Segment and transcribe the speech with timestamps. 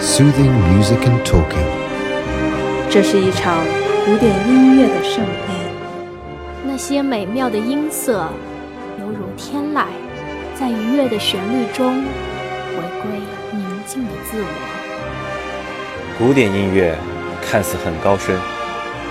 [0.00, 1.66] soothing music and talking.
[2.88, 3.62] 这是一场
[4.06, 5.72] 古典音乐的盛宴，
[6.64, 8.26] 那些美妙的音色，
[8.98, 9.84] 犹如天籁，
[10.58, 13.10] 在愉悦的旋律中回归
[13.52, 14.46] 宁静的自我。
[16.18, 16.96] 古典音乐
[17.42, 18.34] 看似很高深，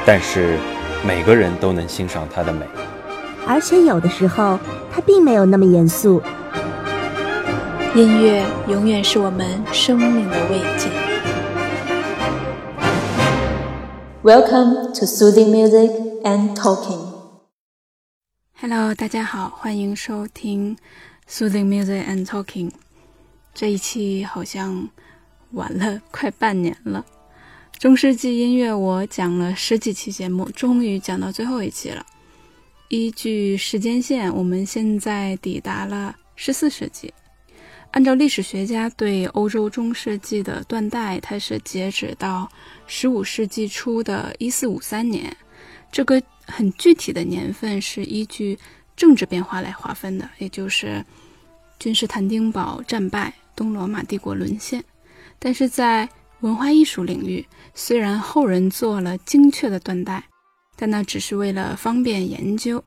[0.07, 0.57] 但是
[1.05, 2.65] 每个人都能欣赏它的美。
[3.47, 4.57] 而且有的时候，
[4.91, 6.19] 它并没有那么严肃。
[7.95, 10.87] 音乐永远是我们生命的慰藉。
[14.21, 15.89] Welcome to soothing music
[16.21, 16.99] and talking.
[18.53, 20.77] Hello，大家好，欢迎收听
[21.27, 22.69] Soothing Music and Talking。
[23.55, 24.87] 这一期好像
[25.53, 27.03] 晚了快半年了。
[27.79, 32.05] 中世纪音乐我讲了十几期节目，终于讲到最后一期了。
[32.89, 37.11] 依据时间线，我们现在抵达了十四世纪。
[37.91, 42.47] 按照历史学家对欧洲中世纪的断代，它是截止到
[42.85, 45.35] 十五世纪初的一四五三年。
[45.91, 48.57] 这个很具体的年份是依据
[48.95, 51.03] 政治变化来划分的，也就是
[51.79, 54.83] 君士坦丁堡战败、东罗马帝国沦陷。
[55.39, 56.07] 但是在
[56.41, 57.43] 文化艺术领域，
[57.73, 60.23] 虽然后人做了精确的断代，
[60.75, 62.83] 但那只是为了方便研究，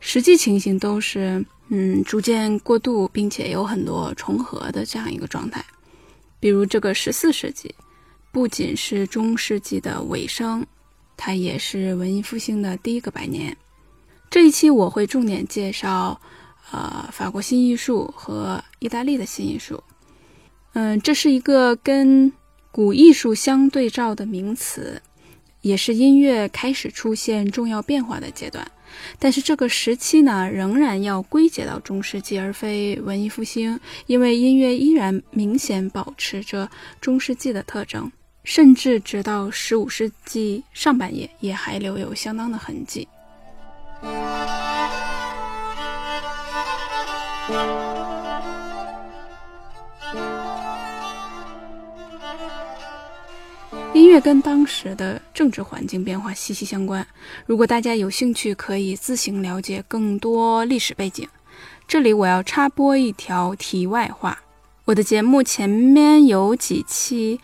[0.00, 1.44] 实际情形都是。
[1.72, 5.64] 嗯，逐渐过渡，并且有很多重合的这样一个状态。
[6.40, 7.72] 比如这个十四世纪，
[8.32, 10.66] 不仅是中世纪的尾声，
[11.16, 13.56] 它也是文艺复兴的第一个百年。
[14.28, 16.20] 这一期我会重点介绍，
[16.72, 19.80] 呃，法国新艺术和意大利的新艺术。
[20.72, 22.32] 嗯，这是一个跟
[22.72, 25.00] 古艺术相对照的名词，
[25.60, 28.68] 也是音乐开始出现重要变化的阶段。
[29.18, 36.68] 但是这个时期呢，仍然要归结到中世纪，而非文艺复兴，因为音乐依然明显保持着
[37.00, 38.10] 中世纪的特征，
[38.44, 43.08] 甚至直到十五世纪上半叶也还留有相当的痕迹。
[54.00, 57.06] 音乐跟当时的政治环境变化息息相关。
[57.44, 61.28] 如果大家有兴趣，可以自行了解更多历史背景。
[61.86, 64.38] 这里我要插播一条题外话：
[64.86, 67.38] 我的节目前面有几期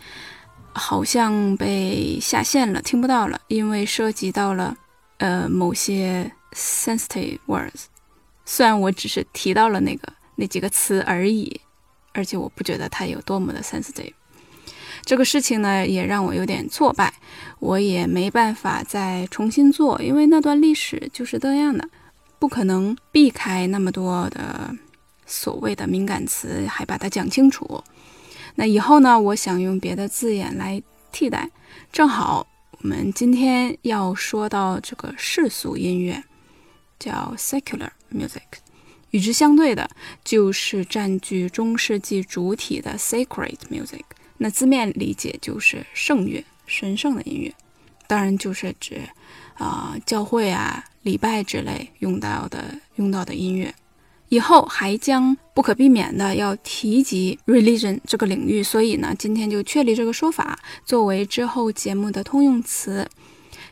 [0.73, 4.75] 好像被下线了，听不到了，因为涉及到了
[5.19, 7.83] 呃某些 sensitive words。
[8.45, 11.61] 虽然我只是提到了那个那几个词而已，
[12.13, 14.13] 而且我不觉得它有多么的 sensitive。
[15.07, 17.13] 这个事情呢，也让我有点挫败，
[17.59, 21.89] 我也没办法再重新做，因为那段历史就是这样的，
[22.37, 24.75] 不可能避开那么多的
[25.25, 27.81] 所谓的敏感词，还把它讲清楚。
[28.55, 31.49] 那以后呢，我想用别的字眼来替代。
[31.89, 36.21] 正好我们今天要说到这个世俗音乐，
[36.99, 38.59] 叫 secular music，
[39.11, 39.89] 与之相对的
[40.25, 44.03] 就是占据中世纪主体的 sacred music。
[44.37, 47.53] 那字面理解就是圣乐、神圣的音乐，
[48.07, 49.01] 当然就是指
[49.55, 53.73] 啊教会啊礼拜之类用到的用到的音乐。
[54.29, 63.09] 以后还将不可避免的要提及 religion 这个领域，所以呢，今天就确立这个说法作为之后节目的通用词。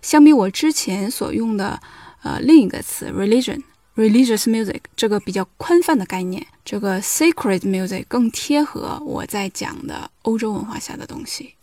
[0.01, 1.81] 相比我之前所用的
[2.23, 3.61] 呃另一个词 religion。
[3.95, 11.56] Religious music 这个比较宽泛的概念，这个 sacred music 更贴合我在讲的欧洲文化下的东西。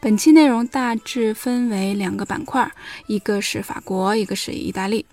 [0.00, 2.72] 本期内容大致分为两个板块，
[3.08, 5.04] 一个是法国，一个是意大利。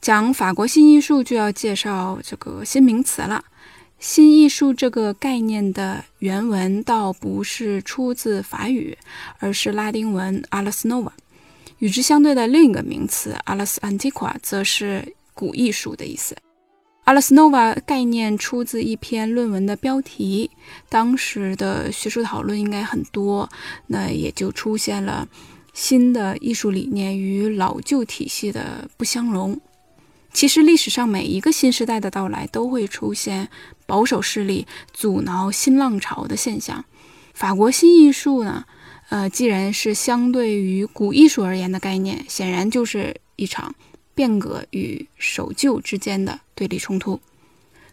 [0.00, 3.44] 讲法国新艺术就要介绍这个新名词了。
[3.98, 8.96] 新艺术这个概念的原文倒不是出自法语，
[9.38, 11.10] 而是拉丁文 “ars nova”。
[11.78, 16.36] 与之相对的另一个名词 “ars antiqua” 则是古艺术的意思。
[17.06, 20.50] “ars nova” 概念出自一篇论文的标题，
[20.90, 23.48] 当时的学术讨论应该很多，
[23.86, 25.26] 那也就出现了
[25.72, 29.58] 新的艺术理念与老旧体系的不相容。
[30.36, 33.48] 其实历史上每一个新时代的到来都会出现
[33.86, 36.84] 保守势力阻挠新浪潮的现象。
[37.32, 38.66] 法国新艺术呢，
[39.08, 43.74] 呃，既然是相对于古艺术而言的概念，显然就是一场
[44.14, 47.18] 变革与守旧之间的对立冲突。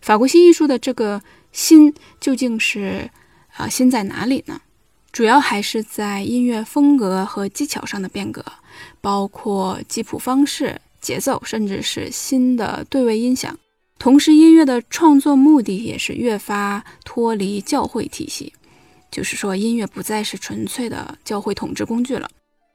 [0.01, 1.21] 法国新艺术的这个
[1.53, 3.09] 新究竟是
[3.55, 4.59] 啊新在哪里呢？
[5.13, 8.43] 主要还是在音乐风格和技巧上的变革，
[8.99, 13.55] 包括记谱方式、节奏，甚至是新的对位音响。
[14.00, 18.51] 同时，音乐的创作目的也是越发脱离教会体系，
[19.11, 22.27] 就是说，音乐不再是纯粹的教会统治工具了。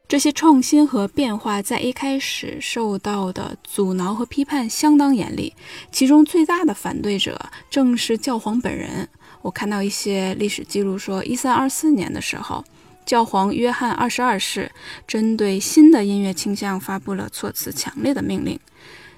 [0.06, 5.52] 这些创新和变化在一开始受到的阻挠和批判相当严厉，
[5.92, 7.38] 其中最大的反对者
[7.68, 9.06] 正是教皇本人。
[9.42, 12.64] 我看到一些历史记录说，一三二四年的时候，
[13.08, 14.70] 教皇约翰二十二世
[15.06, 18.60] 针对新的音乐倾向发布了措辞强烈的命令，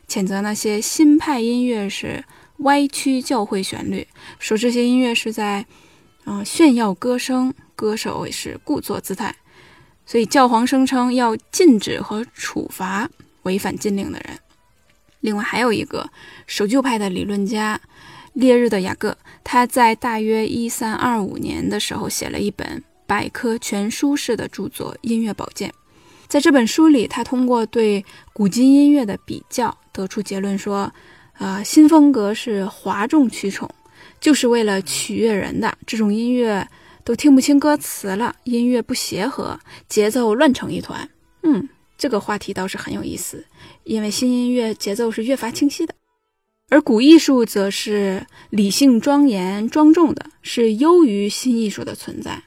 [0.07, 2.25] 谴责那些新派音乐是
[2.59, 4.07] 歪曲教会旋律，
[4.39, 5.67] 说这些音乐是在
[6.25, 9.35] 啊炫耀歌声，歌手也是故作姿态。
[10.07, 13.11] 所以，教皇声称要禁止和处罚
[13.43, 14.39] 违反禁令的人。
[15.19, 16.09] 另外，还有一个
[16.47, 17.81] 守旧派的理论家
[18.35, 25.69] 列日的雅各，他在大约一三二五年的时候写了一本百科全书式的著作《音乐宝鉴》。
[26.29, 30.89] 在这本书里，他通过对古今音乐的比较，得出结论说：，
[31.37, 33.69] 呃，新风格是哗众取宠，
[34.21, 36.65] 就是为了取悦人的这种音乐。
[37.03, 39.59] 都听不清歌词了，音乐不协和，
[39.89, 41.09] 节奏乱成一团。
[41.43, 41.69] 嗯，
[41.99, 43.45] 这个话题倒是很有意思，
[43.83, 45.95] 因为新音乐节奏是越发清晰的，
[46.69, 52.41] 而古艺术则是理性、庄严、庄重的，是优于新艺术的存在。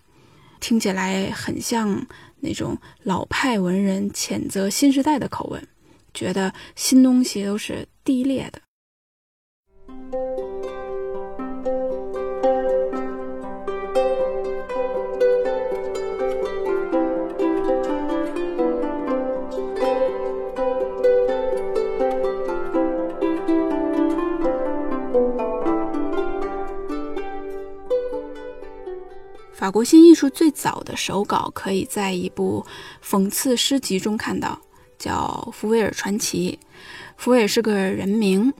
[0.63, 2.07] 听起来很像
[2.39, 5.67] 那种老派文人谴责新时代的口吻，
[6.13, 8.61] 觉得新东西都是低劣的。
[29.63, 32.65] 法国新艺术最早的手稿可以在一部
[33.01, 34.59] 讽刺诗集中看到，
[34.99, 36.59] 叫《福威尔传奇》。
[37.15, 38.53] 福威尔是个人名，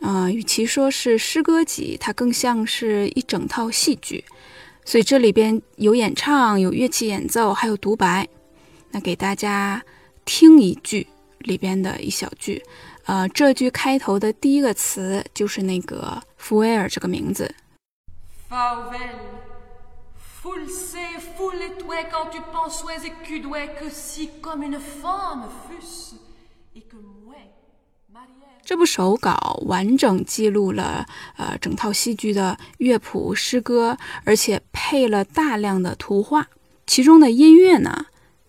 [0.00, 4.24] 呃，与其说是诗歌集，它更像是一整套戏剧。
[4.82, 8.26] 所以这里边有演唱，有乐器演奏，还有独白。
[8.92, 9.82] 那给大家
[10.24, 11.06] 听一句
[11.40, 12.64] 里边的一小句，
[13.04, 17.54] 呃，这句开头的第一个词就是那个福威尔这个名字。
[28.64, 31.06] 这部手稿完整记录了
[31.36, 36.48] 呃整套戏剧的乐谱、诗歌，而且配了大量的图画。
[36.86, 38.06] 其中的音乐呢，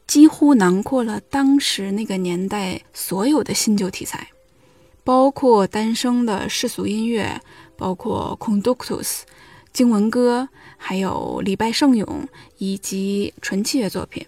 [0.08, 4.30] 几乎囊括了当时那个年代所有的新旧题材，
[5.04, 7.42] 包括单声的世俗音乐，
[7.76, 9.24] 包括 conductus。
[9.74, 12.28] 经文歌，还有礼拜圣咏，
[12.58, 14.26] 以及纯器乐作品。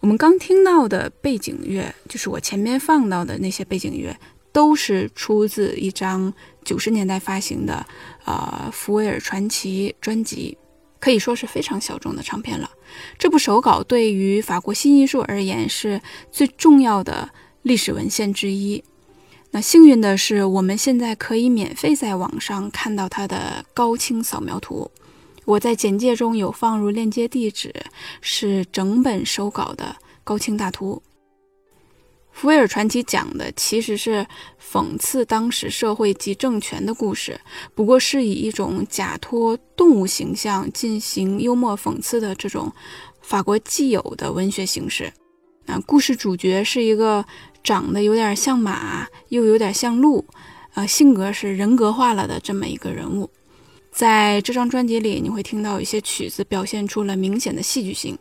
[0.00, 4.16] 我们刚听到的背景乐，就是我前面放到的那些背景乐，
[4.52, 6.32] 都是出自一张
[6.64, 7.86] 九十年代发行的
[8.24, 10.56] 呃《福威尔传奇》专辑，
[11.00, 12.70] 可以说是非常小众的唱片了。
[13.18, 16.00] 这部手稿对于法国新艺术而言是
[16.30, 17.30] 最重要的
[17.62, 18.84] 历史文献之一。
[19.50, 24.90] 那幸运的是，我们现在可以免费在网上看到它的高清扫描图。
[25.46, 27.74] 我在简介中有放入链接地址，
[28.20, 31.02] 是整本手稿的高清大图。
[32.30, 34.24] 福威尔传奇讲的其实是
[34.70, 37.40] 讽刺当时社会及政权的故事，
[37.74, 42.70] 不过是以一种假托动物形象进行幽默讽刺的这种
[43.22, 45.10] 法国既有的文学形式。
[45.68, 47.24] 啊故事主角是一个。
[47.64, 50.24] 长得有点像马，又有点像鹿，
[50.72, 53.28] 呃，性格是人格化了的这么一个人物。
[53.90, 58.16] 在这张专辑里，你会听到一些曲子表现出了明显的戏剧性。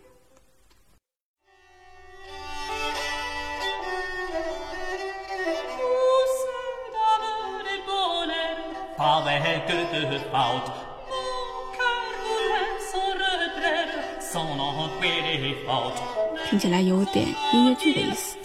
[16.50, 18.38] 听起来有点音乐剧的意思。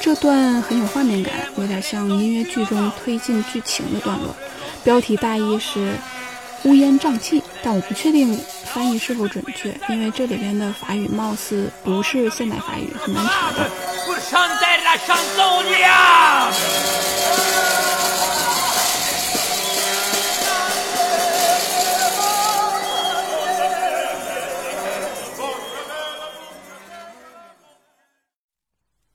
[0.00, 4.34] 这段很有画面感，有点像音乐剧中推进剧情的段落。
[4.82, 5.96] 标题大意是
[6.64, 8.38] 乌烟瘴气，但我不确定。
[8.76, 9.74] 翻译是否准确？
[9.88, 13.64] 因为这里边的法语貌似不是现代法语，很难查到。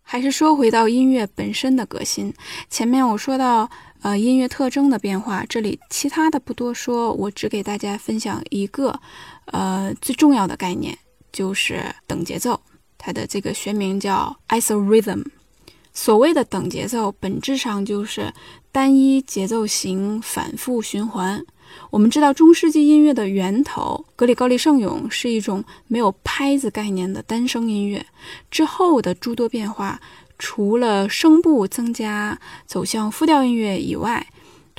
[0.02, 2.34] 还是说回到音乐本身的革新。
[2.68, 3.70] 前面我说到，
[4.02, 9.00] 呃，音乐特征的变化，这里其他的不多说，我只给大家分享一个，
[9.52, 10.98] 呃，最重要的概念，
[11.32, 12.60] 就是等节奏。
[12.98, 15.24] 它的这个学名叫 isorhythm。
[15.94, 18.34] 所谓的等节奏，本质上就是
[18.72, 21.44] 单一节奏型反复循环。
[21.90, 28.06] 我们知道中世纪音乐的源头，格里高利圣咏是一种没有拍子概念的单声音乐。
[28.50, 30.00] 之后的诸多变化，
[30.38, 34.26] 除了声部增加走向复调音乐以外，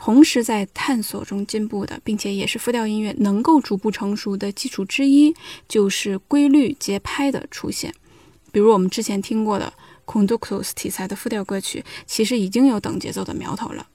[0.05, 5.33] 同时在探索中进步的，并且也是复调音乐能够逐步成熟的基础之一，
[5.69, 7.95] 就是规律节拍的出现。
[8.51, 9.73] 比如我们之前听过的
[10.05, 13.87] conductus 题材的复调歌曲，其实已经有等节奏的苗头了。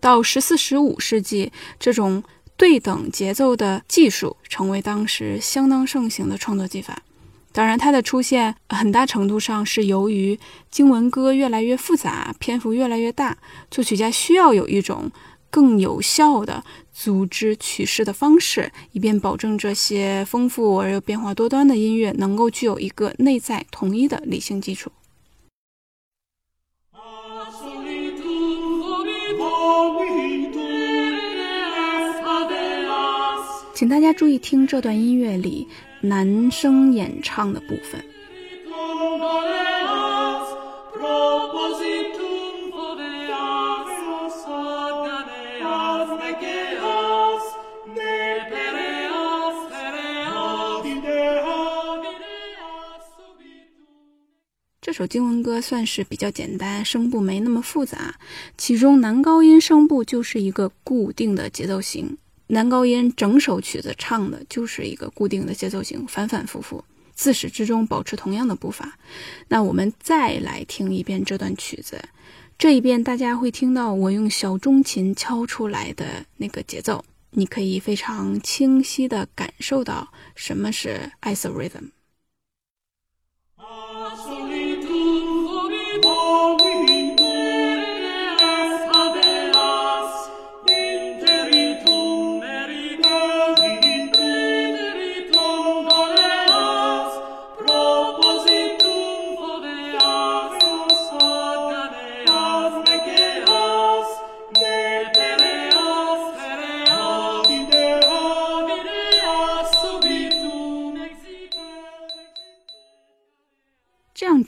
[0.00, 2.24] 到十四、十五世纪，这种
[2.56, 7.02] 对等节奏的技术成为当时相当盛行的创作技法。
[7.52, 13.36] 当然，它的出现很大程度上是由于经文歌越来越复杂，篇幅越来越大，
[13.70, 15.12] 作曲家需要有一种
[15.54, 24.90] 更有效的组织曲式的方式，以便保证这些丰富而又变化多端的音乐能够具有一个内在统一的理性基础。
[33.72, 35.68] 请大家注意听这段音乐里
[36.00, 38.04] 男声演唱的部分。
[54.84, 58.14] 这首经文歌算是比较简单，声部没那么复杂，
[58.58, 62.18] 其中男高音声部就是一个固定的节奏型。
[62.48, 68.98] 男高音整首曲子唱的就是一个固定的节奏型，反反复复，自始至终保持同样的步伐。
[69.48, 71.98] 那我们再来听一遍这段曲子，
[72.58, 81.88] 这一遍大家会听到我用小中琴敲出来的那个节奏，你可以非常清晰地感受到什么是 isorhythm。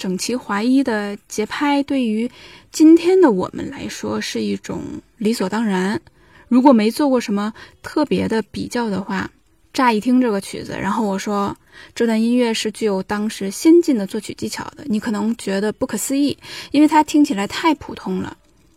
[0.06, 2.30] 整齐划一的节拍，对于
[2.70, 4.80] 今天的我们来说是一种
[5.16, 6.00] 理所当然。
[6.46, 9.28] 如果没做过什么特别的比较的话，
[9.72, 11.56] 乍一听这个曲子，然后我说
[11.92, 16.38] 这段音乐是具有当时先进的作曲技巧的，你可能觉得不可思议，
[16.70, 18.36] 因为它听起来太普通了。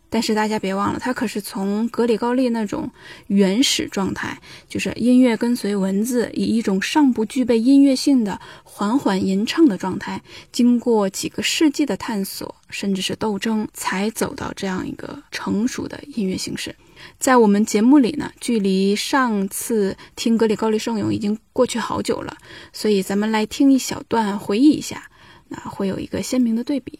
[0.09, 2.89] 但是大家别忘了，它可是从格里高利那种
[3.27, 16.75] 原始状态，就是音乐跟随文字，以一种尚不具备音乐性的缓缓吟唱的状态，经过几个世纪的探索，甚至是斗争，才走到这样一个成熟的音乐形式。
[17.17, 22.35] 在我们节目里呢，距离上次听格里高利圣咏已经过去好久了，
[22.73, 25.09] 所以咱们来听一小段，回忆一下，
[25.47, 26.99] 那会有一个鲜明的对比。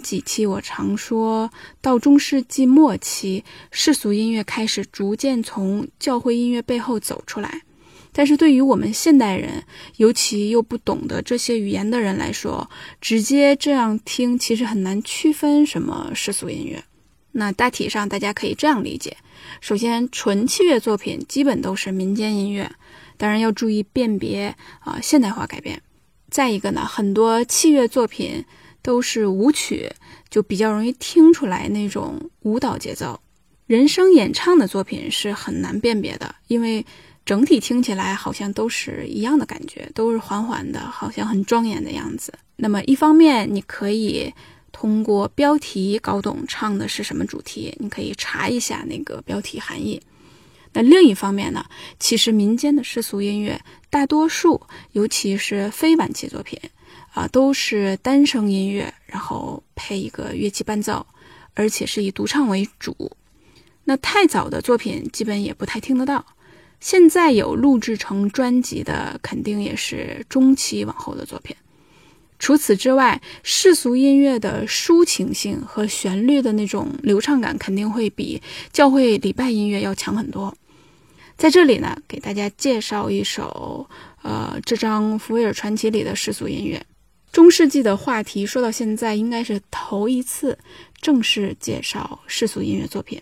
[0.00, 1.50] 几期我常说
[1.80, 7.62] 到中世纪末期，世俗音乐开始逐渐从教会音乐背后走出来。
[8.12, 9.62] 但是对于我们现代人，
[9.96, 12.68] 尤其又不懂得这些语言的人来说，
[13.00, 16.82] 直接这样听其实很难区分什么世俗音乐。
[17.32, 19.16] 那大体上大家可以这样理解：
[19.60, 22.68] 首先，纯器乐作品基本都是民间音乐，
[23.16, 25.80] 当然要注意辨别啊现代化改变。
[26.30, 28.44] 再一个呢，很多器乐作品。
[28.88, 29.92] 都是舞曲，
[30.30, 33.20] 就比较容易听出来那种舞蹈节奏。
[33.66, 36.86] 人声演唱的作品是很难辨别的，因为
[37.26, 42.32] 整体听起来好像都是一样的感觉，都是缓缓的，好像很庄严的样子。
[42.56, 44.32] 那么一方面，你可以
[44.72, 50.00] 通过标题搞懂唱的是什么主题，你可以查一下那个标题含义。
[50.72, 51.66] 那另一方面呢，
[52.00, 56.58] 其实民间的世俗音乐大多数，尤其是非晚期作品。
[57.12, 61.06] 啊，都是单声音乐，然后配一个乐器伴奏，
[61.54, 63.12] 而且是以独唱为主。
[63.84, 66.24] 那太早的作品基本也不太听得到。
[66.80, 71.56] 现在有录制成专辑的，肯定也是中期往后的作品。
[72.38, 78.40] 除此之外，世俗音乐的抒情性和旋律的那种流畅感，肯定会比
[78.72, 80.56] 教会礼拜音乐要强很多。
[81.36, 83.88] 在这里呢，给大家介绍一首，
[84.22, 86.84] 呃，这张《福威尔传奇》里的世俗音乐。
[87.30, 90.58] 中世纪的话题说到现在，应该是头一次
[91.00, 93.20] 正式介绍世俗音乐作品。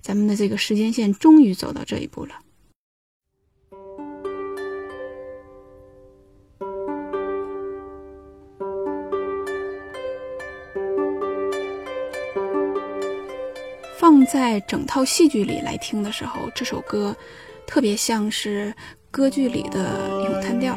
[0.00, 2.34] 咱们的这个时间线终于走到这一步了。
[13.98, 17.14] 放在整套戏剧里来听的时候，这首歌
[17.66, 18.74] 特别像是
[19.10, 20.76] 歌剧里的咏叹调。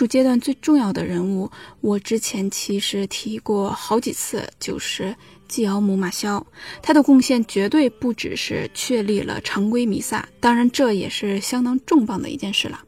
[0.00, 1.50] 术阶段最重要的人物，
[1.82, 5.14] 我之前其实提过好几次，就是
[5.46, 6.46] 季奥姆·马肖。
[6.80, 12.82] 他的贡献绝对不只是确立了常规弥撒，当然这也是相当重磅的一件事了。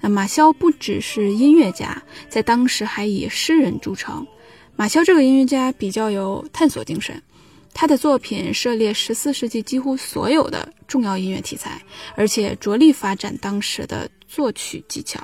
[0.00, 4.26] 那马肖不只是音乐家，在当时还以诗人著称。
[4.74, 7.22] 马肖这个音乐家比较有探索精神，
[7.72, 11.80] 他的作品涉猎十四世纪几乎所有的重要音乐题材，
[12.16, 15.20] 而且着力发展当时的作曲技巧。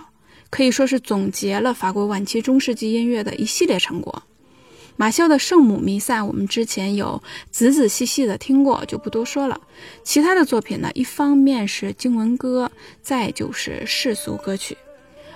[0.50, 4.22] 可以说是总结了法国晚期中世纪音乐的一系列成果。
[4.96, 9.60] 马肖的圣母弥撒，我们之前有仔仔细细的听过，就不多说了。
[10.02, 12.68] 其他的作品呢，一方面是经文歌，
[13.00, 14.76] 再就是世俗歌曲，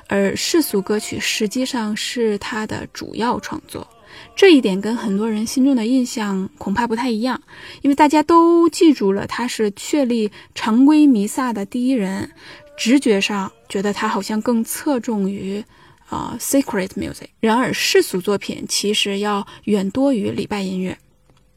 [0.09, 3.87] 而世俗歌曲实际上是他的主要创作。
[4.35, 7.41] 这一点跟很多人心中的印象恐怕不太一样，
[7.83, 12.31] 因为大家都记住了他是确立常规弥撒的第一人。
[12.77, 15.65] 直觉上觉得他好像更侧重于
[16.09, 20.99] 啊 sacred music，然而世俗作品其实要远多于礼拜音乐。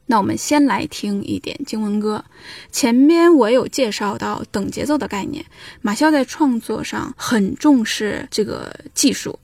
[0.07, 2.23] 那我们先来听一点经文歌。
[2.71, 5.43] 前面我有介绍到等节奏的概念，
[5.81, 9.39] 马肖在创作上很重视这个技术，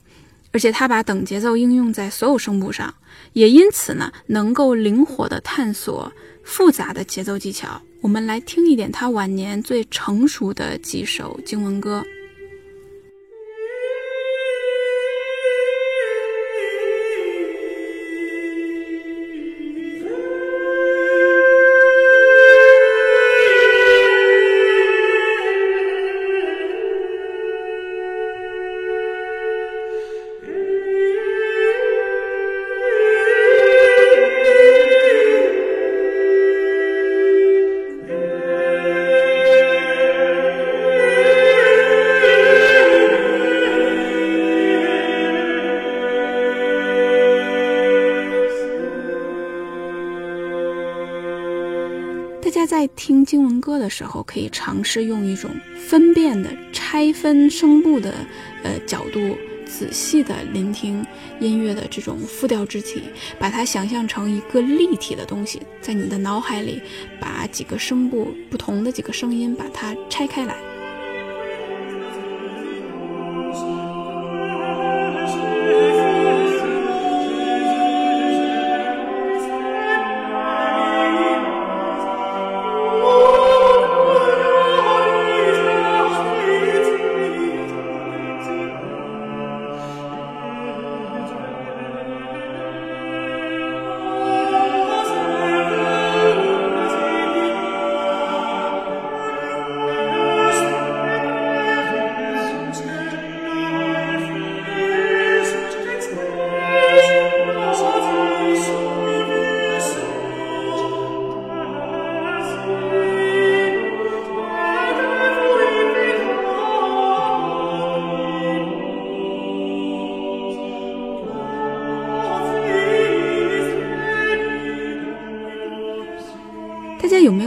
[0.52, 2.94] 而且他把等节奏应用在所有声部上，
[3.32, 6.12] 也因此呢能够灵活的探索
[6.44, 7.82] 复杂的节奏技巧。
[8.02, 12.04] 我们来听一点他晚年最成熟的几首经文歌。
[52.94, 58.14] 听经文歌的时候，可以尝试用一种分辨的、拆分声部的
[58.62, 61.04] 呃角度，仔细的聆听
[61.40, 63.02] 音乐的这种复调肢体，
[63.38, 66.80] 把它想象成一个立体的东西，在你的脑海里，
[67.18, 70.71] 把几个声部不同的几个声音，把它拆开来。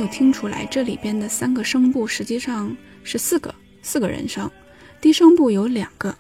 [0.07, 0.65] 听出来？
[0.65, 4.49] 这里边的三个声部实际上是四个，四个人声，
[4.99, 6.15] 低声部有两个。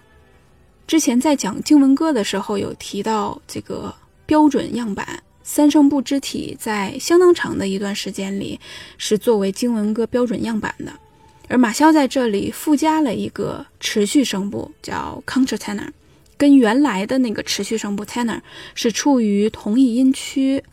[0.87, 3.93] 之前在讲经文歌的时候有提到这个
[4.25, 8.59] 标准样板，三声部肢体在相当长的一段时间里
[8.97, 10.91] 是作为经文歌标准样板的。
[11.47, 15.89] 而马潇在这里附加了一个持续声部，叫 countertenor，
[16.37, 18.41] 跟原来的那个持续声部 tenor
[18.73, 20.63] 是处于同一音区，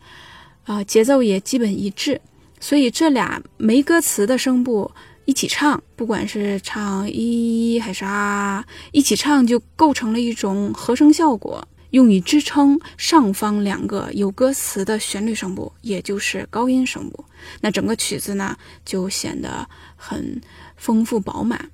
[0.65, 2.19] 啊，节奏也基本一致，
[2.63, 4.89] 所以这俩没歌词的声部
[5.25, 17.25] 一起唱，不管是唱一还是啊，一起唱就构成了一种和声效果，用以支撑上方两个有歌词的旋律声部，也就是高音声部。
[17.61, 20.41] 那整个曲子呢，就显得很
[20.77, 21.69] 丰富饱满。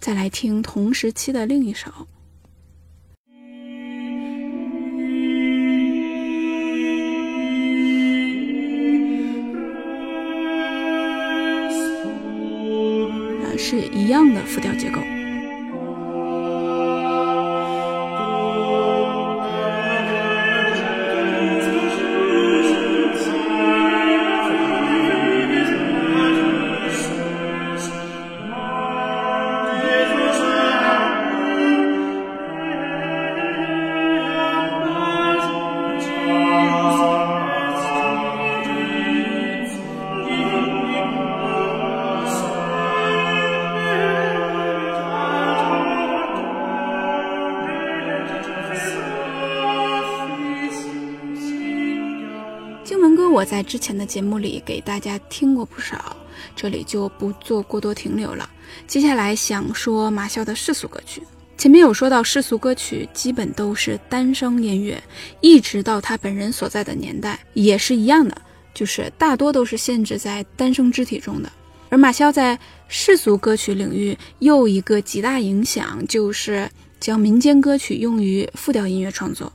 [0.00, 1.90] 再来听同时期的另一首。
[13.68, 15.00] 是一样的复调结构。
[53.46, 56.16] 在之前的节目里给大家听过不少，
[56.56, 58.50] 这里就不做过多停留了。
[58.88, 61.22] 接下来想说马肖的世俗歌曲。
[61.56, 65.00] 前面有说到世俗歌曲基本都是单声音乐，
[65.40, 68.36] 一直到他本人所在的年代也是一样的，
[68.74, 71.50] 就是大多都是限制在单声肢体中的。
[71.88, 79.50] 而马肖在世俗歌曲领域又一个极大影响，就是将民间歌曲用于复调音乐创作。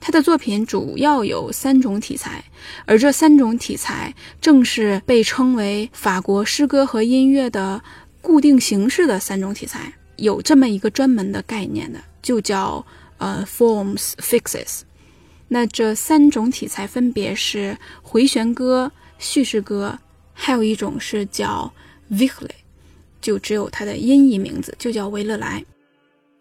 [0.00, 2.44] 他的作品主要有三种题材，
[2.86, 7.82] 而这三种题材正是被称为法国诗歌和音乐的
[8.20, 9.92] 固定形式的三种题材。
[10.16, 12.84] 有这么一个专门的概念的，就叫
[13.18, 14.80] 呃 forms fixes。
[15.48, 19.98] 那这三种题材分别是回旋歌、叙事歌，
[20.32, 21.72] 还有一种是叫
[22.08, 22.54] v i c l e
[23.20, 25.64] 就只有它的音译名字，就叫维勒莱。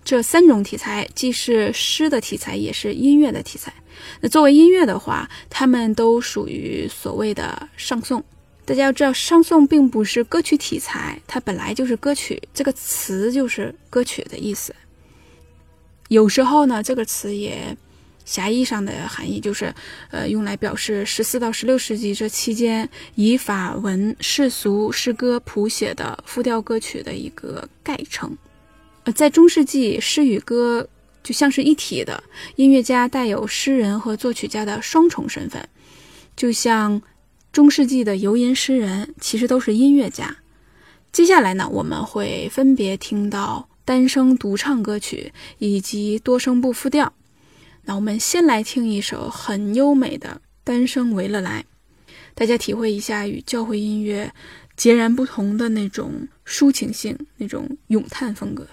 [0.08, 3.74] 这三种题材既是诗的题材，也是音乐的题材。
[4.22, 8.24] 那作为音乐的话，它们都属于所谓的上颂。
[8.64, 12.42] 大家要知道，上颂并不是歌曲题材，它本来就是歌曲。
[12.54, 14.74] 这个词就是歌曲的意思。
[16.08, 17.76] 有时候呢，这个词也
[18.24, 19.76] 狭义上的含义就是，
[20.12, 28.38] 呃，用来表示十四到十六世纪这期间以法文世俗诗歌谱写的复调歌曲的一个概称。
[29.12, 30.88] 在中世纪，诗与歌
[31.24, 32.24] 就像是一体的。
[32.56, 35.68] 音乐家带有诗人和作曲家的双重身份，
[36.36, 37.02] 就像
[37.52, 40.38] 中世纪的游吟诗人，其实都是音乐家。
[41.12, 47.14] 接下来呢，我们会分别听到单声独唱歌曲以及多声部复调。
[47.86, 51.66] 那我们先来听一首很优美的单声维勒莱，
[52.36, 54.34] 大家体会一下与教会音乐
[54.76, 58.68] 截然不同的那种抒情性、那种咏叹风格。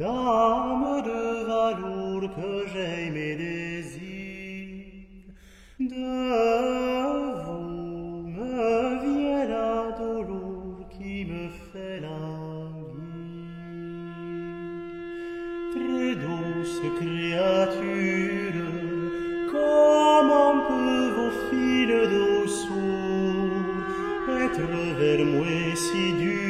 [0.00, 3.98] dame de velours que j'ai mes désirs
[5.78, 6.10] de
[7.42, 8.60] vous me
[9.04, 12.90] viennent un lourd qui me fait languir
[15.74, 18.70] très douce créature
[19.52, 22.68] comment peut vos fines douces
[24.44, 24.66] être
[24.98, 26.49] vers moi si dures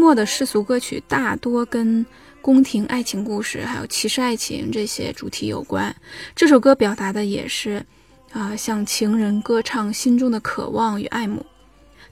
[0.00, 2.04] 末的世俗歌曲大多跟
[2.40, 5.94] 宫廷爱情故事、还有骑士爱情这些主题有关。
[6.34, 7.84] 这首歌表达的也是，
[8.32, 11.44] 啊，向情人歌唱心中的渴望与爱慕。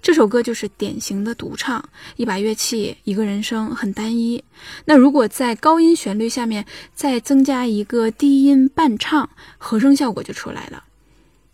[0.02, 1.82] 这首歌就是典型的独唱，
[2.16, 4.44] 一把乐器，一个人声，很单一。
[4.84, 10.84] 那如果在高音旋律下面再增加一个低音伴唱，和声效果就出来了。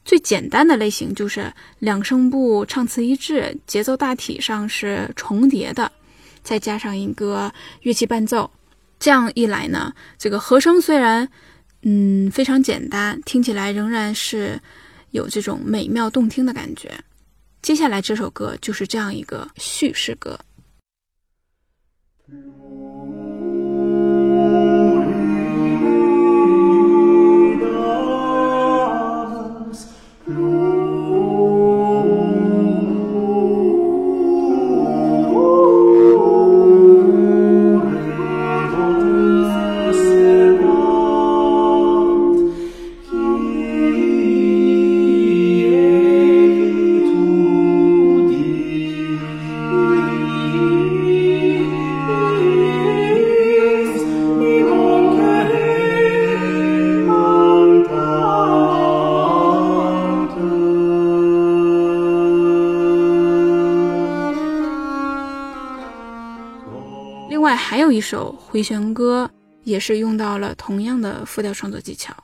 [0.05, 5.91] 最简单的类型就是两声部唱词一致，节奏大体上是重叠的，
[6.45, 8.49] 再加上一个乐器伴奏。
[9.01, 11.29] 这样一来呢，这个和声虽然
[11.83, 14.61] 嗯非常简单，听起来仍然是
[15.11, 16.93] 有这种美妙动听的感觉。
[17.61, 20.39] 接下来这首歌就是这样一个叙事歌。
[68.55, 69.29] 回旋歌，
[69.65, 72.15] 也是用到了同样的复调创作技巧。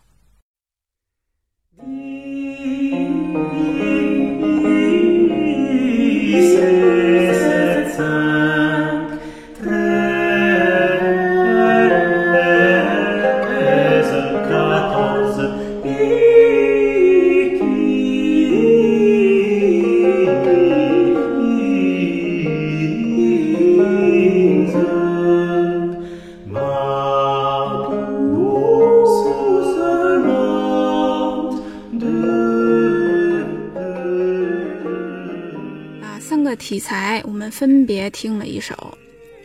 [37.51, 38.97] 分别听了一首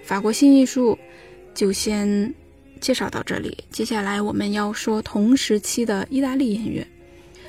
[0.03, 0.97] 法国新艺术，
[1.53, 2.33] 就先
[2.79, 3.57] 介绍到这里。
[3.71, 6.85] 接下来我们要说同时期的意大利音乐。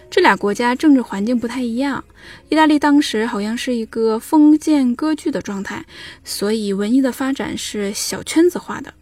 [0.09, 2.03] 这俩国家政治环境不太一样，
[2.49, 5.85] 意大利当时好像是一个封建割据的状态，
[6.23, 8.95] 所以文艺的发展是小圈子化的。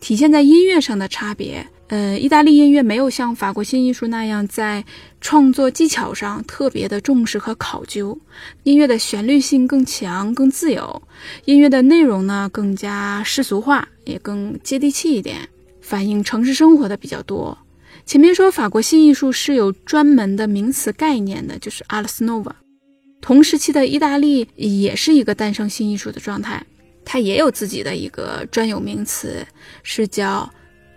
[0.00, 4.84] 体现在音乐上的差别，呃，意大利音乐没有像法国新艺术那样在
[5.22, 8.18] 创作技巧上特别的重视和考究，
[8.64, 11.02] 音乐的旋律性更强、更自由，
[11.46, 15.48] 音乐的内容呢更加世俗化，也更接地气一点，
[15.80, 17.56] 反映城市生活的比较多。
[18.04, 22.52] 前面说法国新艺术是有专门的名词概念的，就是 a l s nova。
[23.22, 26.62] 同时期的意大利也是一个诞生新艺术的状态，
[27.04, 29.46] 它也有自己的一个专有名词，
[29.82, 30.48] 是叫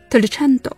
[0.10, 0.78] t r i c e n d o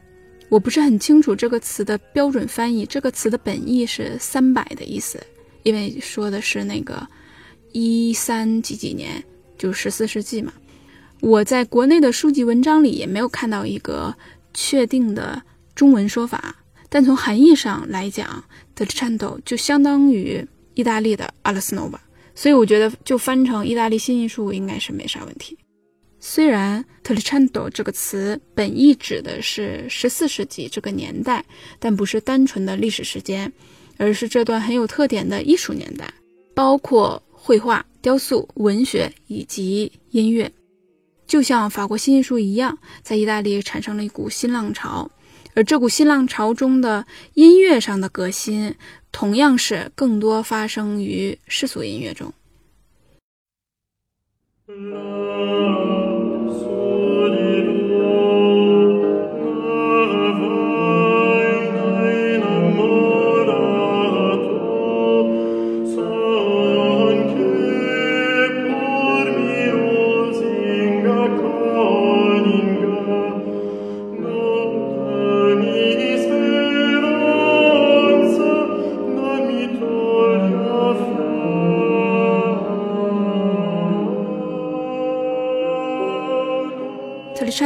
[0.53, 5.19] 我不是很清楚这个词的标准翻译，这个词的本意是三百的意思，
[5.63, 7.07] 因为说的是那个
[7.71, 9.23] 一三几几年，
[9.57, 10.53] 就十四世纪嘛。
[11.21, 14.15] 我在国内的书籍文章里也没有看到一个
[14.53, 15.41] 确定的。
[15.73, 16.55] 中文说法，
[16.87, 18.43] 但从含义上来讲
[18.75, 21.99] ，the chando” 就相当于意大利的阿拉斯诺吧
[22.35, 25.57] 所以我觉得就翻成意大利新艺术应该是没啥问题。
[26.25, 31.43] 虽然 t r i c e n d o 这个词本意指的是十四世纪这个年代，
[31.79, 33.51] 但不是单纯的历史时间，
[33.97, 36.11] 而是这段很有特点的艺术年代，
[36.55, 40.49] 包括绘画、雕塑、文学以及音乐，
[41.27, 45.11] 就像法国新艺术一样，在意大利产生了一股新浪潮。
[45.55, 48.73] 而这股新浪潮中的音乐上的革新，
[49.11, 52.33] 同样是更多发生于世俗音乐中。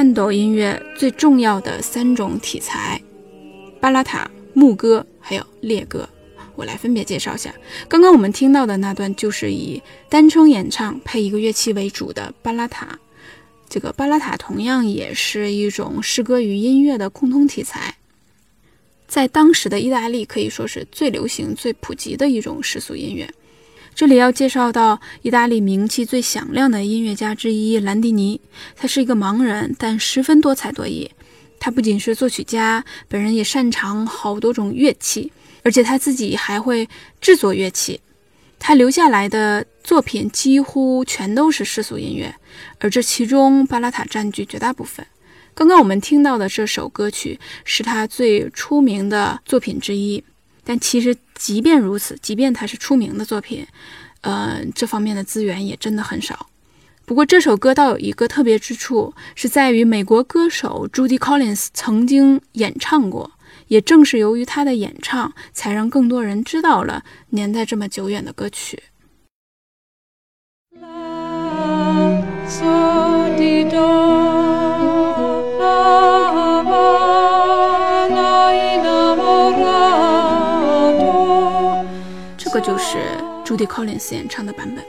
[0.08, 3.02] 特里颤抖音乐最重要的三种题材：
[3.82, 6.08] 巴拉塔、牧歌还有猎歌。
[6.56, 7.54] 我来分别介绍一下。
[7.90, 12.98] 刚刚我们听到的那段就是以单声演唱配一个乐器为主的巴拉塔。
[13.70, 17.98] 这个巴拉塔同样也是一种诗歌与音乐的共通题材，
[19.08, 23.30] 在当时的意大利可以说是最流行、最普及的一种世俗音乐。
[23.98, 28.40] 这里要介绍到意大利名气最响亮的音乐家之一兰迪尼，
[28.76, 31.10] 他是一个盲人，但十分多才多艺。
[31.60, 35.32] 他不仅是作曲家，本人也擅长好多种乐器，
[35.64, 36.88] 而且他自己还会
[37.20, 38.00] 制作乐器。
[38.60, 42.36] 他留下来的作品几乎全都是世俗音乐，
[42.78, 45.04] 而这其中巴拉塔占据绝大部分。
[45.56, 50.24] 刚刚我们听到的这首歌曲是他最出名的作品之一。
[50.70, 53.66] 但其实，即便如此，即便它是出名的作品，
[54.20, 56.48] 呃，这方面的资源也真的很少。
[57.06, 63.32] 不过这首歌倒有一个特别之处，是在于美国歌手 Judy Collins 曾经演唱过，
[63.70, 68.84] 也正是由于他的演唱，才让更多人知道了年代这么久远的歌曲。
[82.58, 82.98] 这就是
[83.46, 84.84] Judy Collins 演唱的版本。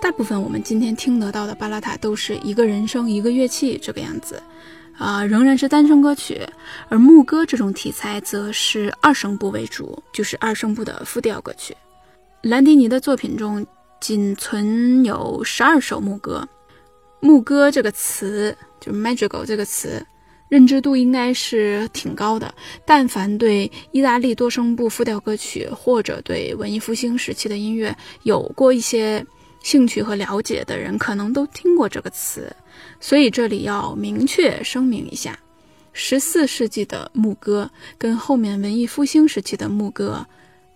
[0.00, 4.42] 大部分我们今天听得到的巴拉塔都是一个人声一个乐器这个样子，
[4.96, 6.40] 啊，仍然是单声歌曲。
[6.88, 11.76] 而牧歌这种题材则是二声部为主，就是二声部的复调歌曲。
[12.40, 13.66] 兰迪尼的作品中
[14.00, 16.48] 仅存有十二首牧歌。
[17.20, 20.02] 牧歌这个词，就是 magical 这个词，
[20.48, 22.52] 认知度应该是挺高的。
[22.84, 29.24] 但凡对意大利多声部复调歌曲，或者对文艺复兴时期的音乐有过一些
[29.62, 32.54] 兴趣和了解的人，可能都听过这个词。
[33.00, 35.38] 所以这里要明确声明一下：
[35.92, 40.26] 十四世纪的牧歌跟后面文艺复兴时期的牧歌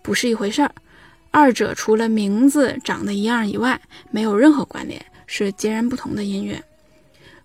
[0.01, 0.73] 不是一回事儿，
[1.31, 3.79] 二者除了名字长得一样以外，
[4.11, 5.03] 没有任何关联。
[5.25, 6.61] 是截然不同的音乐。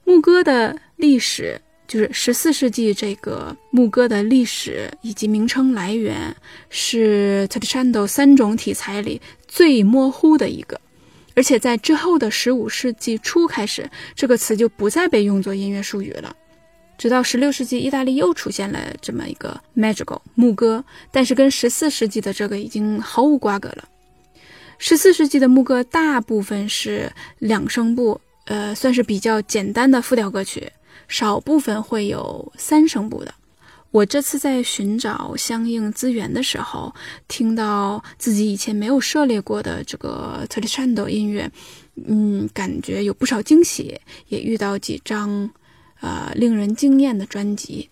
[0.05, 1.59] 牧歌的历史，
[1.89, 6.37] 就是十四世纪这个牧歌的历史以及名称来源，
[6.69, 10.79] 是 t a t c h a n d o 三种题材里最模糊的一个。
[11.35, 16.37] 而且在之后的十五世纪初开始，这个词就不再被用作音乐术语了。
[16.99, 23.89] 直到十六世纪，意大利又出现了这么一个 magical 牧歌，但是跟十四世纪的这个已经毫无瓜葛了。
[24.79, 30.69] 十四世纪的牧歌大部分是两声部，呃，算是比较简单的复调歌曲，
[31.09, 33.35] 少部分会有三声部的。
[33.91, 36.95] 我这次在寻找相应资源的时候，
[37.27, 41.51] 听到自己以前没有涉猎过的这个 t r i c h a n d o 音乐，
[42.07, 45.49] 嗯，感觉有不少惊喜，也遇到几张，
[46.01, 47.89] 呃，令人惊艳的专辑。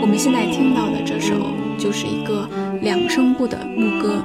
[0.00, 1.34] 我们现在听到的这首
[1.78, 2.48] 就是一个
[2.80, 4.24] 两声部的牧歌。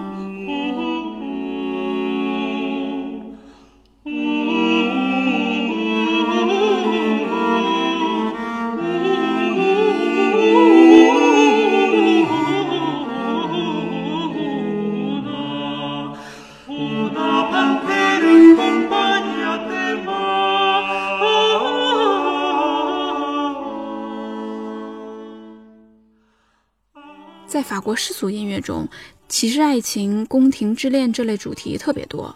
[27.60, 28.88] 在法国世俗音乐中，
[29.28, 32.34] 骑士爱情、宫廷之恋这类主题特别多。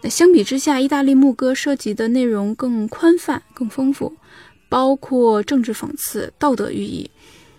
[0.00, 4.14] 那相比之下，意大利牧歌涉及的内容更宽泛、更丰富，
[4.68, 7.10] 包括政治讽刺、道德寓意，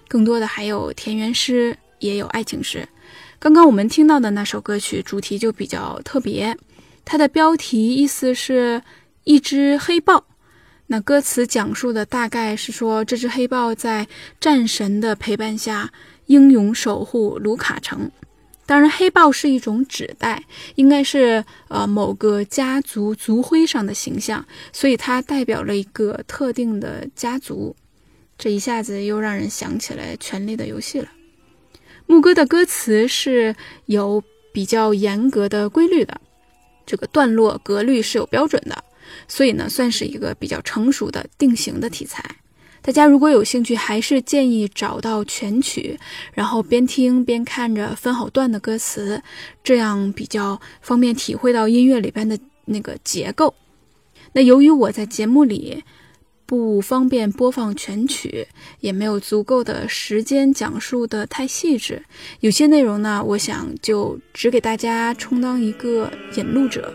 [0.08, 2.88] 更多的还有田园诗，也有爱情诗。
[3.38, 6.58] 刚刚我们听到的那首歌曲主题就比较特别，
[7.04, 8.82] 它的标题意思是
[9.26, 10.24] 一只黑豹。
[10.88, 14.08] 那歌词讲述的大概是说，这只黑豹在
[14.40, 15.92] 战神的陪伴下。
[16.32, 18.10] 英勇守护卢卡城，
[18.66, 27.76] 当然，黑豹是一种指代，应该是呃某个家族族徽上的形象，所以它代表了一个特定的家族。
[28.38, 31.10] 这一下子又让人想起来《权力的游戏》了。
[32.08, 33.54] 牧歌的歌词是
[33.88, 36.22] 有比较严格的规律的，
[36.86, 38.82] 这个段落格律是有标准的，
[39.28, 42.38] 所以呢，算是一个比较成熟的定型的题材。
[42.84, 46.00] 大家如果有兴趣，还是建议找到全曲，
[46.34, 49.22] 然后边听边看着分好段的歌词，
[49.64, 53.54] 这样比较方便体会到音乐里边的那个结构。
[54.34, 55.84] 那由于我在节目里
[56.48, 58.48] 不方便播放全曲，
[58.80, 62.04] 也没有足够的时间讲述的太细致，
[62.40, 66.92] 有些内容呢，我想就只给大家充当一个引路者。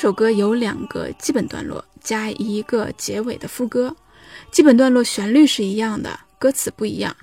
[0.00, 3.94] 首歌有两个基本段落，加一个结尾的副歌。
[4.50, 7.14] 基本段落旋律是一样的，歌词不一样。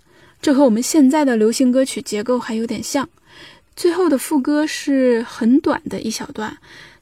[0.44, 3.10] 这和我们现在的流行歌曲结构还有点像。
[3.76, 6.56] 最后的副歌是很短的一小段，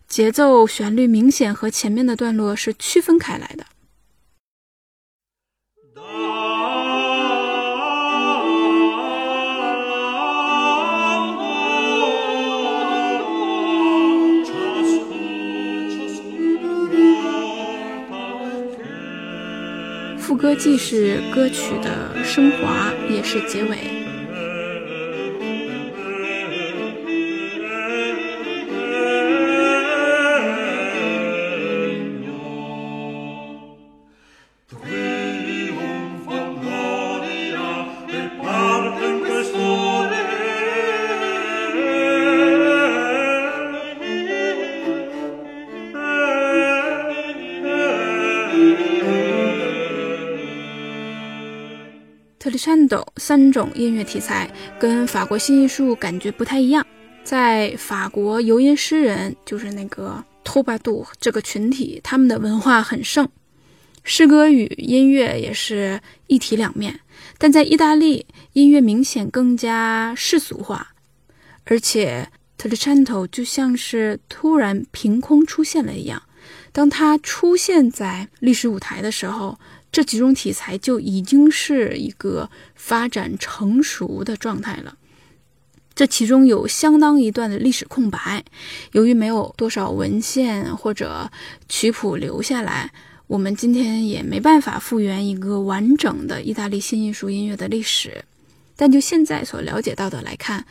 [0.07, 3.65] 节奏旋律明显和前面的段落是区分开来的。
[20.25, 24.04] 副歌既是歌曲的升华，也是结尾。
[53.27, 54.47] 三种音乐题材
[54.79, 56.85] 跟法国新艺术感觉不太一样。
[57.23, 63.27] 在法国游吟诗人，就是那个托巴杜这个群体，他们的文化很盛，
[64.03, 66.99] 诗歌与音乐也是一体两面。
[67.39, 70.93] 但在意大利，音乐明显更加世俗化，
[71.63, 76.21] 而且特里山斗就像是突然凭空出现了一样。
[76.71, 79.57] 当它出现在历史舞台的时候。
[79.95, 84.97] 这几种题材就已经是一个发展成熟的状态了。
[85.95, 88.43] 这其中有相当一段的历史空白，
[88.91, 91.31] 由于没有多少文献或者
[91.69, 92.91] 曲谱留下来，
[93.27, 98.25] 我们今天也没办法复原一个完整的意大利新艺术音乐的历史。
[98.75, 100.65] 但就现在所了解到的来看，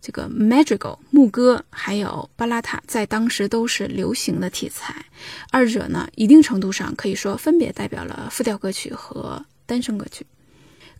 [0.00, 5.04] 这个 madrigal 牧歌还有巴拉塔在当时都是流行的题材，
[5.50, 10.24] 二者呢一定程度上可以说分别代表了复调歌曲和单声歌曲。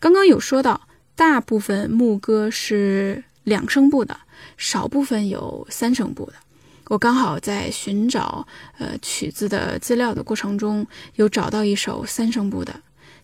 [0.01, 4.19] 刚刚有说到，大部分牧歌是两声部的，
[4.57, 6.35] 少部分有三声部的。
[6.87, 8.47] 我刚好在寻找
[8.79, 12.81] 呃曲子的资料的过程中，有找到一首三声部的，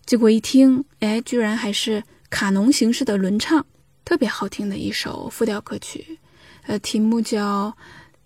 [0.07, 3.65] 结果一听，哎，居然还是卡农形式的轮唱。
[4.05, 6.19] 特别好听的一首复调歌曲，
[6.67, 7.75] 呃，题目叫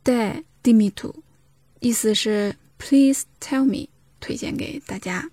[0.08, 1.12] 《De Dimitu》，
[1.80, 5.30] 意思是 “Please tell me”，推荐给大家。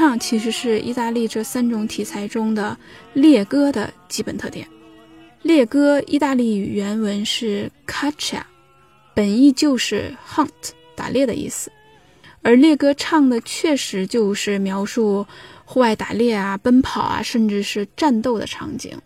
[0.00, 2.74] 唱其实是意大利这三种题材中的
[3.12, 4.66] 猎歌的基本特点。
[5.42, 8.40] 猎歌意大利语原文是 caccia，
[9.12, 10.48] 本意就是 hunt
[10.96, 11.70] 打猎的意思。
[12.40, 15.26] 而猎歌唱的确实就是描述
[15.66, 18.98] 户外打猎啊、奔跑啊，甚至是战斗的场景。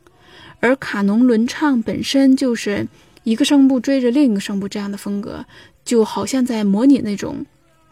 [0.60, 2.86] 而卡农轮唱本身就是
[3.24, 5.44] 一个声部追着另一个声部这样的风格，
[5.84, 7.44] 就好像在模拟那种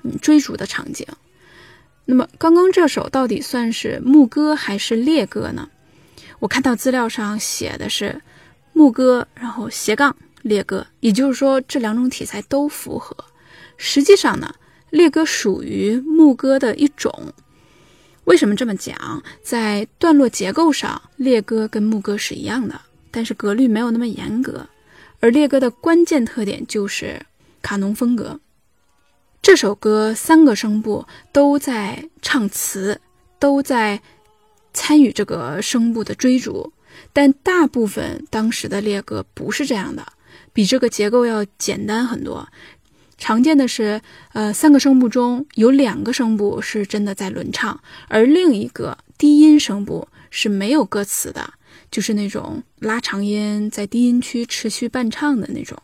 [0.05, 1.05] 嗯追逐的场景。
[2.13, 5.71] 那么，刚刚这首到底算是牧歌还是猎歌呢？
[6.41, 8.21] 我看到资料上写的是
[8.75, 13.17] 牧歌，然后斜杠猎歌，也就是说这两种题材都符合。
[13.79, 14.55] 实际上呢，
[14.91, 17.33] 猎歌属于牧歌的一种。
[18.25, 19.23] 为什么这么讲？
[19.43, 22.79] 在段落结构上，猎歌跟牧歌是一样的，
[23.11, 24.67] 但是格律没有那么严格。
[25.21, 27.25] 而猎歌的关键特点就是
[27.63, 28.39] 卡农风格。
[29.43, 33.01] 这首歌三个声部都在唱词，
[33.41, 34.01] 都在
[34.73, 36.73] 参与这个声部的追逐，
[37.13, 40.07] 但大部分当时的列歌不是这样的，
[40.53, 42.49] 比这个结构要简单很多。
[43.19, 44.01] 常见的是，
[44.33, 51.55] 呃，三个声部中有两个声部是真的在轮唱，而另一个低音声部是没有歌词的，
[51.91, 55.77] 就是那种拉长音在低音区持续伴唱的那种。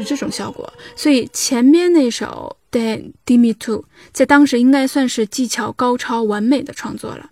[0.00, 3.82] 是这种效果，所以前面那首《De Dimitu》
[4.12, 7.30] 在当时应该算是技巧高超、完美的创作了。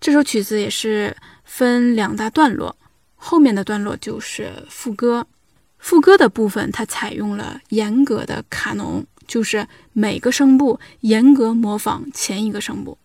[0.00, 2.76] 这首曲子也是分两大段落，
[3.16, 5.26] 后面的段落就是副歌。
[5.78, 12.98] 副歌的部分，它采用了严格的卡农，就是每个声部严格模仿前一个声部。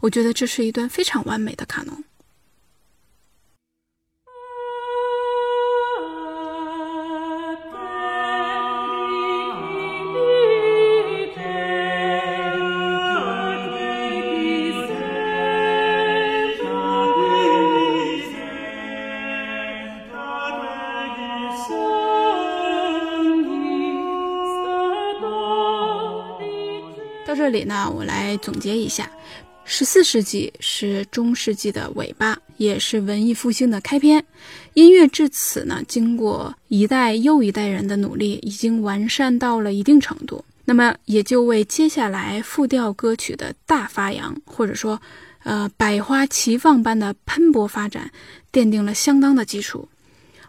[0.00, 2.02] 我觉得这是一段非常完美的卡农。
[27.54, 29.08] 这里呢，我来总结一下：
[29.64, 34.24] 十四世纪是中世纪的尾巴，也是文艺复兴的开篇。
[34.72, 40.44] 音乐至此呢，经过一代又一代人的努力，已经完善到了一定程度。
[40.64, 45.00] 那么，也就为接下来复调歌曲的大发扬，或者说，
[45.44, 48.10] 呃，百花齐放般的喷薄发展，
[48.52, 49.88] 奠定了相当的基础。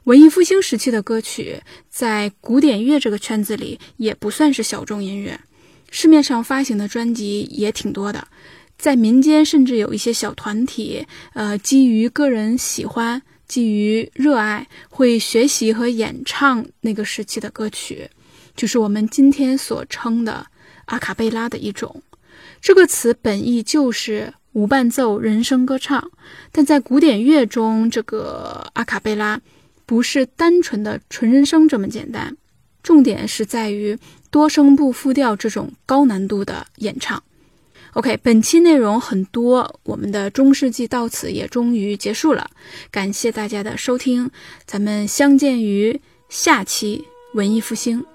[0.05, 5.39] 文艺复兴时期的歌曲，在古典乐这个圈子里，也不算是小众音乐。
[5.97, 8.27] 市面上发行的专辑也挺多的，
[8.77, 18.09] 在民间甚至有一些小团体，呃，基于个人喜欢、基于热爱，会学习和演唱那个时期的歌曲，
[18.57, 20.45] 就是我们今天所称的
[20.87, 22.03] 阿卡贝拉的一种。
[22.59, 26.11] 这个词本意就是无伴奏人声歌唱，
[26.51, 29.39] 但在古典乐中，这个阿卡贝拉
[29.85, 32.35] 不是单纯的纯人声这么简单，
[32.83, 33.97] 重点是在于。
[34.35, 37.23] 多声部复调这种高难度的演唱。
[37.93, 42.49] OK，本期内容很多，我们的中世纪到此也终于结束了。
[42.91, 44.29] 感谢大家的收听，
[44.65, 48.05] 咱们相见于下期文艺复兴。